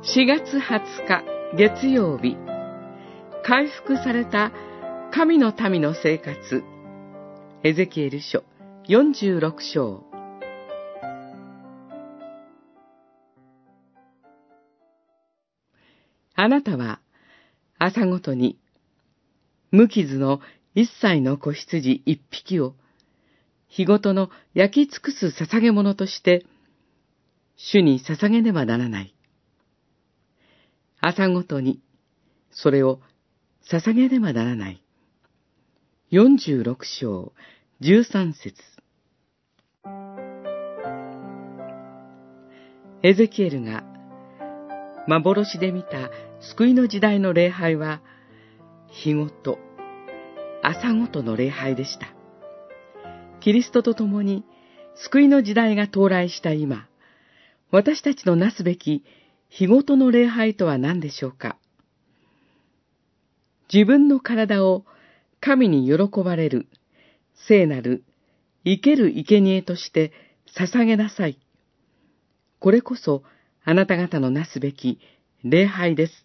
[0.00, 2.36] 4月20日月曜日。
[3.42, 4.52] 回復された
[5.12, 6.62] 神の民の生活。
[7.64, 8.44] エゼキエル書
[8.86, 10.04] 46章。
[16.36, 17.00] あなたは
[17.80, 18.56] 朝ごとに
[19.72, 20.40] 無傷の
[20.76, 22.74] 一歳の子羊一匹を
[23.66, 26.46] 日ごとの焼き尽くす捧げ物として
[27.56, 29.17] 主に捧げねばならない。
[31.00, 31.80] 朝ごとに
[32.50, 33.00] それを
[33.70, 34.82] 捧げねばならない。
[36.10, 37.32] 46章
[37.82, 38.54] 13節
[43.02, 43.84] エゼキエルが
[45.06, 48.00] 幻で見た救いの時代の礼拝は
[48.88, 49.58] 日ごと、
[50.62, 52.08] 朝ごとの礼拝でした。
[53.40, 54.44] キリストと共に
[54.96, 56.88] 救いの時代が到来した今、
[57.70, 59.04] 私たちのなすべき
[59.48, 61.56] 日ごとの礼拝とは何でしょうか？
[63.72, 64.84] 自分の体を
[65.40, 66.68] 神に喜ばれる、
[67.46, 68.04] 聖なる、
[68.64, 70.12] 生ける生贄として
[70.56, 71.38] 捧げなさい。
[72.58, 73.22] これこそ
[73.64, 75.00] あなた方のなすべき
[75.44, 76.24] 礼拝です。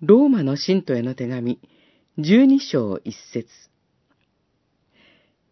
[0.00, 1.60] ローマの信徒への手紙、
[2.18, 3.48] 十二章一節。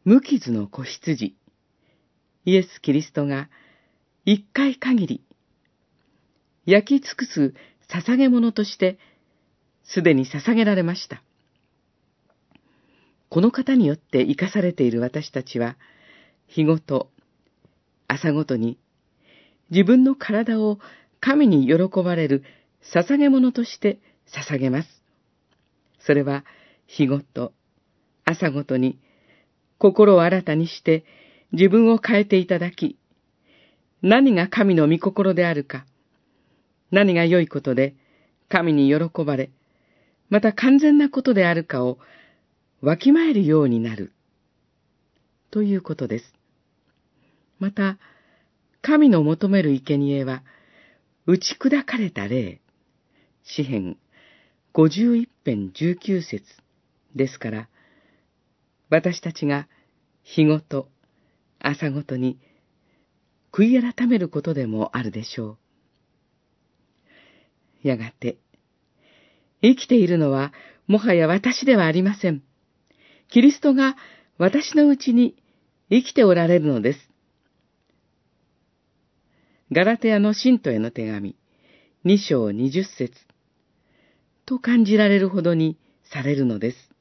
[0.05, 1.37] 無傷の子羊、
[2.45, 3.49] イエス・キリストが
[4.25, 5.25] 一回限り、
[6.67, 7.55] 焼き尽くす
[7.89, 8.99] 捧げ物として、
[9.85, 11.23] すでに捧げられました。
[13.29, 15.77] この方によって生かされている私たちは、
[16.47, 17.11] 日ごと、
[18.07, 18.79] 朝ごとに、
[19.71, 20.79] 自分の体を
[21.19, 22.45] 神に喜ばれる
[22.95, 23.99] 捧げ物として
[24.49, 24.89] 捧げます。
[26.01, 26.45] それは、
[26.87, 27.53] 日ごと、
[28.25, 28.99] 朝ごとに、
[29.79, 31.05] 心を新たにして
[31.53, 32.99] 自分を変えていただき、
[34.03, 35.86] 何が神の御心であるか、
[36.92, 37.97] 何が良いことで
[38.48, 39.51] 神に喜ばれ、
[40.29, 41.98] また完全なことであるかを
[42.83, 44.13] わきまえるようになる、
[45.51, 46.35] ということです。
[47.58, 47.98] また、
[48.83, 50.42] 神の求める生贄は、
[51.27, 52.61] 打ち砕かれた霊、
[53.45, 53.97] 詩編
[54.74, 56.45] 51編19節
[57.14, 57.69] ですから、
[58.91, 59.69] 私たちが
[60.24, 60.89] 日ごと、
[61.59, 62.39] 朝ごとに、
[63.53, 65.61] 悔い改めることでもあるでしょう。
[67.83, 68.39] やがて、
[69.63, 70.53] 生きているのは、
[70.87, 72.43] もはや私ではありません。
[73.29, 73.97] キリストが
[74.39, 75.37] 私のうちに
[75.91, 76.98] 生きておられるのです。
[79.71, 81.37] ガラテヤの信徒への手紙、
[82.05, 83.13] 二章二十節
[84.45, 85.79] と感じられるほどに
[86.13, 86.92] されるのです。